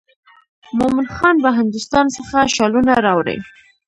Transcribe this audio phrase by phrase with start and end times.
[0.77, 3.37] مومن خان به هندوستان څخه شالونه راوړي.